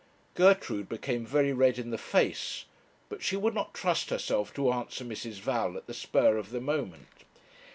[0.33, 2.65] Gertrude became very red in the face;
[3.07, 5.33] but she would not trust herself to answer Mrs.
[5.33, 7.19] Val at the spur of the moment.